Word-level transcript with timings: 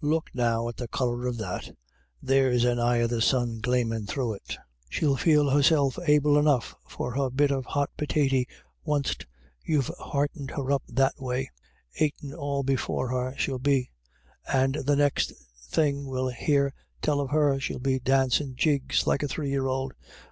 Look, 0.00 0.30
now, 0.32 0.68
at 0.68 0.76
the 0.76 0.86
colour 0.86 1.26
of 1.26 1.38
that; 1.38 1.68
there's 2.22 2.64
an 2.64 2.78
eye 2.78 2.98
of 2.98 3.10
the 3.10 3.20
sun 3.20 3.58
glamin' 3.60 4.06
through 4.06 4.34
it. 4.34 4.56
She'll 4.88 5.16
feel 5.16 5.50
herself 5.50 5.98
able 6.06 6.38
enough 6.38 6.76
for 6.86 7.16
her 7.16 7.30
bit 7.30 7.50
of 7.50 7.64
hot 7.66 7.90
pitaty 7.98 8.46
wunst 8.86 9.26
you've 9.64 9.90
heartened 9.98 10.52
her 10.52 10.70
up 10.70 10.84
that 10.86 11.18
way— 11.20 11.50
aitin' 12.00 12.32
all 12.32 12.62
before 12.62 13.08
her 13.08 13.34
she'll 13.36 13.58
be; 13.58 13.90
and 14.46 14.76
the 14.76 14.94
next 14.94 15.32
thing 15.68 16.06
we 16.08 16.30
hare 16.32 16.72
tell 17.00 17.18
of 17.20 17.30
her, 17.30 17.58
she'll 17.58 17.80
be 17.80 17.98
dancin' 17.98 18.54
jigs 18.54 19.04
like 19.08 19.24
a 19.24 19.26
three 19.26 19.50
year 19.50 19.66
old. 19.66 19.94